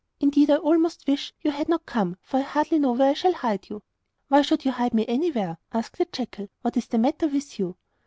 Indeed, 0.19 0.49
I 0.49 0.55
almost 0.55 1.05
wish 1.05 1.31
you 1.41 1.51
had 1.51 1.69
not 1.69 1.85
come, 1.85 2.17
for 2.23 2.37
I 2.37 2.41
hardly 2.41 2.79
know 2.79 2.93
where 2.93 3.11
I 3.11 3.13
shall 3.13 3.33
hide 3.35 3.69
you.' 3.69 3.83
'Why 4.29 4.41
should 4.41 4.65
you 4.65 4.71
hide 4.71 4.95
me 4.95 5.05
anywhere?' 5.05 5.59
asked 5.71 5.99
the 5.99 6.05
jackal. 6.11 6.47
'What 6.63 6.75
is 6.75 6.87
the 6.87 6.97
matter 6.97 7.27
with 7.27 7.59
you? 7.59 7.77